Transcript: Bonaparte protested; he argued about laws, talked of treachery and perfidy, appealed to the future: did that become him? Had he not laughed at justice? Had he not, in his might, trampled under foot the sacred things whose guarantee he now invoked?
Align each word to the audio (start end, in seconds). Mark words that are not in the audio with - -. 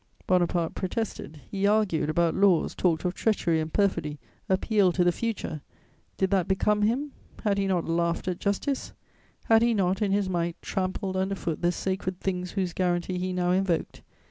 Bonaparte 0.25 0.73
protested; 0.73 1.41
he 1.51 1.67
argued 1.67 2.09
about 2.09 2.33
laws, 2.33 2.73
talked 2.73 3.05
of 3.05 3.13
treachery 3.13 3.59
and 3.61 3.71
perfidy, 3.71 4.17
appealed 4.49 4.95
to 4.95 5.03
the 5.03 5.11
future: 5.11 5.61
did 6.17 6.31
that 6.31 6.47
become 6.47 6.81
him? 6.81 7.11
Had 7.43 7.59
he 7.59 7.67
not 7.67 7.85
laughed 7.87 8.27
at 8.27 8.39
justice? 8.39 8.93
Had 9.45 9.61
he 9.61 9.75
not, 9.75 10.01
in 10.01 10.11
his 10.11 10.27
might, 10.27 10.59
trampled 10.59 11.15
under 11.15 11.35
foot 11.35 11.61
the 11.61 11.71
sacred 11.71 12.19
things 12.19 12.53
whose 12.53 12.73
guarantee 12.73 13.19
he 13.19 13.31
now 13.31 13.51
invoked? 13.51 14.01